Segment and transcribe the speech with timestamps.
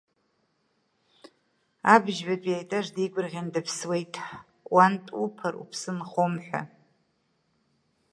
[1.93, 4.13] Абыжьбатәи аетаж деигәырӷьаны дыԥсуеит,
[4.73, 6.61] уантә уԥар уԥсы нхом ҳәа.